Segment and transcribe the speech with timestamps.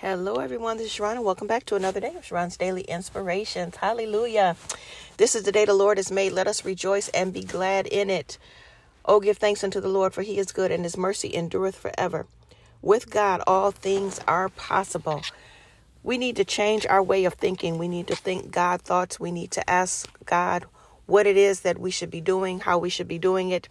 [0.00, 0.76] Hello, everyone.
[0.76, 3.76] This is Sharron, and welcome back to another day of Sharron's Daily Inspirations.
[3.76, 4.54] Hallelujah.
[5.16, 6.32] This is the day the Lord has made.
[6.32, 8.36] Let us rejoice and be glad in it.
[9.06, 12.26] Oh, give thanks unto the Lord, for he is good, and his mercy endureth forever.
[12.82, 15.22] With God, all things are possible.
[16.02, 17.78] We need to change our way of thinking.
[17.78, 19.18] We need to think God thoughts.
[19.18, 20.66] We need to ask God
[21.06, 23.70] what it is that we should be doing, how we should be doing it.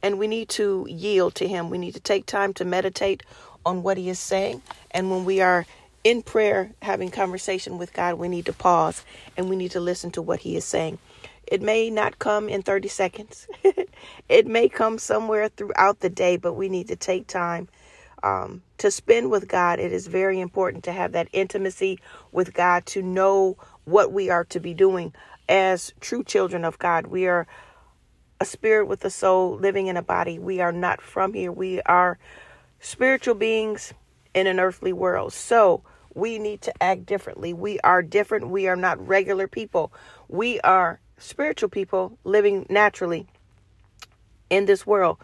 [0.00, 1.70] And we need to yield to him.
[1.70, 3.24] We need to take time to meditate
[3.66, 4.62] on what he is saying.
[4.92, 5.66] And when we are
[6.04, 9.04] in prayer, having conversation with God, we need to pause
[9.36, 10.98] and we need to listen to what he is saying.
[11.46, 13.48] It may not come in 30 seconds.
[14.28, 17.68] it may come somewhere throughout the day, but we need to take time
[18.22, 19.80] um, to spend with God.
[19.80, 21.98] It is very important to have that intimacy
[22.32, 25.12] with God, to know what we are to be doing
[25.48, 27.08] as true children of God.
[27.08, 27.46] We are
[28.40, 30.38] a spirit with a soul living in a body.
[30.38, 31.52] We are not from here.
[31.52, 32.18] We are
[32.80, 33.92] spiritual beings
[34.34, 35.32] in an earthly world.
[35.32, 35.82] So
[36.14, 37.52] we need to act differently.
[37.52, 38.48] We are different.
[38.48, 39.92] We are not regular people.
[40.28, 43.26] We are spiritual people living naturally
[44.48, 45.18] in this world,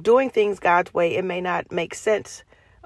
[0.00, 1.16] doing things God's way.
[1.16, 2.42] It may not make sense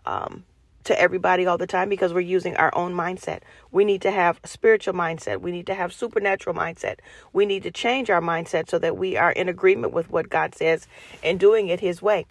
[0.06, 0.44] um,
[0.84, 3.40] to everybody all the time because we're using our own mindset.
[3.70, 5.40] We need to have a spiritual mindset.
[5.40, 6.98] We need to have supernatural mindset.
[7.32, 10.54] We need to change our mindset so that we are in agreement with what God
[10.54, 10.86] says
[11.22, 12.26] and doing it his way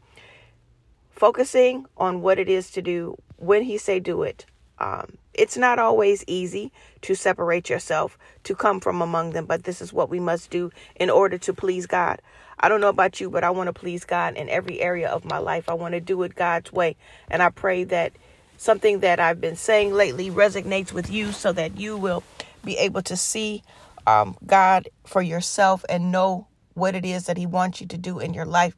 [1.13, 4.45] focusing on what it is to do when he say do it
[4.79, 9.81] um, it's not always easy to separate yourself to come from among them but this
[9.81, 12.21] is what we must do in order to please god.
[12.59, 15.25] I don't know about you but i want to please god in every area of
[15.25, 15.69] my life.
[15.69, 16.95] I want to do it god's way.
[17.29, 18.13] And i pray that
[18.57, 22.23] something that i've been saying lately resonates with you so that you will
[22.63, 23.63] be able to see
[24.05, 28.19] um, god for yourself and know what it is that he wants you to do
[28.19, 28.75] in your life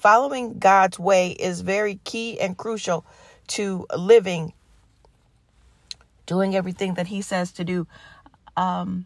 [0.00, 3.04] Following God's way is very key and crucial
[3.48, 4.54] to living,
[6.24, 7.86] doing everything that He says to do.
[8.56, 9.04] Um,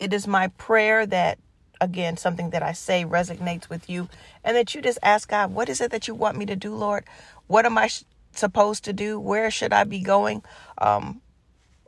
[0.00, 1.38] it is my prayer that,
[1.80, 4.08] again, something that I say resonates with you,
[4.42, 6.74] and that you just ask God, What is it that you want me to do,
[6.74, 7.04] Lord?
[7.46, 8.02] What am I sh-
[8.32, 9.20] supposed to do?
[9.20, 10.42] Where should I be going?
[10.78, 11.20] Um,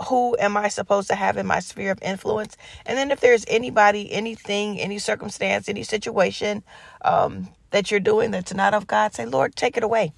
[0.06, 2.56] who am I supposed to have in my sphere of influence?
[2.86, 6.62] And then if there's anybody, anything, any circumstance, any situation
[7.02, 10.12] um, that you're doing that's not of God, say, Lord, take it away.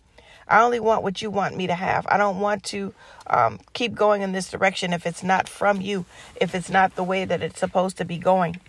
[0.49, 2.07] I only want what you want me to have.
[2.09, 2.93] I don't want to
[3.29, 6.05] um, keep going in this direction if it's not from you,
[6.37, 8.61] if it's not the way that it's supposed to be going.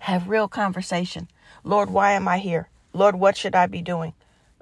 [0.00, 1.28] Have real conversation.
[1.64, 2.68] Lord, why am I here?
[2.92, 4.14] Lord, what should I be doing?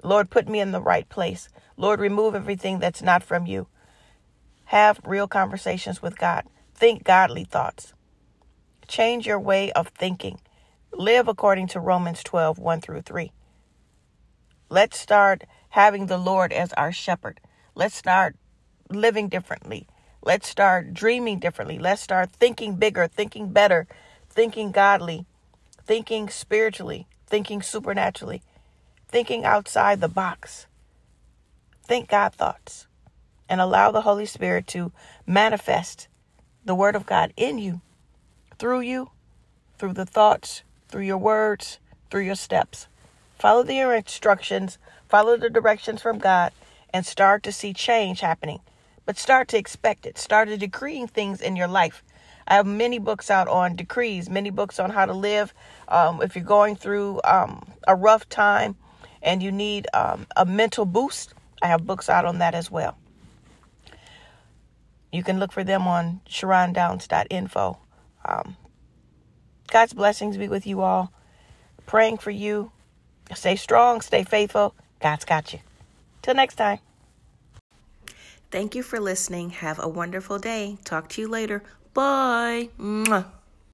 [0.03, 1.49] Lord, put me in the right place.
[1.77, 3.67] Lord, remove everything that's not from you.
[4.65, 6.45] Have real conversations with God.
[6.73, 7.93] Think godly thoughts.
[8.87, 10.39] Change your way of thinking.
[10.93, 13.31] Live according to Romans 12 1 through 3.
[14.69, 17.39] Let's start having the Lord as our shepherd.
[17.75, 18.35] Let's start
[18.89, 19.87] living differently.
[20.23, 21.77] Let's start dreaming differently.
[21.77, 23.87] Let's start thinking bigger, thinking better,
[24.29, 25.25] thinking godly,
[25.85, 28.41] thinking spiritually, thinking supernaturally,
[29.07, 30.67] thinking outside the box.
[31.83, 32.87] Think God thoughts
[33.47, 34.91] and allow the Holy Spirit to
[35.25, 36.07] manifest
[36.65, 37.81] the Word of God in you,
[38.57, 39.11] through you,
[39.77, 42.87] through the thoughts, through your words, through your steps.
[43.37, 44.77] Follow the instructions,
[45.07, 46.51] follow the directions from God,
[46.93, 48.59] and start to see change happening.
[49.05, 50.17] But start to expect it.
[50.17, 52.03] Start to decreeing things in your life.
[52.47, 55.53] I have many books out on decrees, many books on how to live.
[55.87, 58.75] Um, if you're going through um, a rough time
[59.21, 62.97] and you need um, a mental boost, I have books out on that as well.
[65.11, 67.77] You can look for them on sharondowns.info.
[68.25, 68.57] Um,
[69.67, 71.11] God's blessings be with you all.
[71.85, 72.71] Praying for you.
[73.33, 74.73] Stay strong, stay faithful.
[75.01, 75.59] God's got you.
[76.21, 76.79] Till next time.
[78.49, 79.49] Thank you for listening.
[79.49, 80.77] Have a wonderful day.
[80.85, 81.63] Talk to you later.
[81.93, 82.69] Bye.
[82.79, 83.25] Mwah.